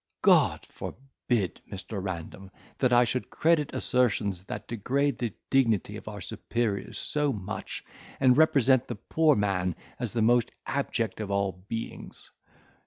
[0.23, 2.01] God forbid, Mr.
[2.01, 7.85] Random, that I should credit assertions that degrade the dignity of our superiors so much,
[8.19, 12.31] and represent the poor man as the most abject of all beings!